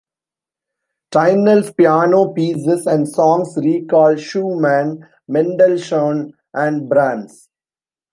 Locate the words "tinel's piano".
1.11-2.33